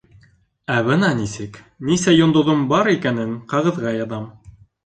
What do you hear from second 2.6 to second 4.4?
бар икәнен ҡағыҙға яҙам.